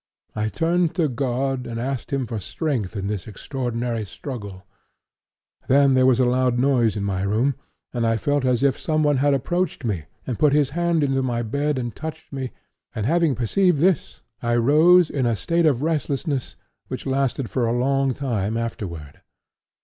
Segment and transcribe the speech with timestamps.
[0.35, 4.65] I turned to God and asked Him for strength in this extraordinary struggle.
[5.67, 7.53] Then there was a loud noise in my room,
[7.93, 11.43] and I felt as if someone had approached me and put his hand into my
[11.43, 12.49] bed and touched me;
[12.95, 16.55] and having perceived this I rose, in a state of restlessness,
[16.87, 19.21] which lasted for a long time afterward.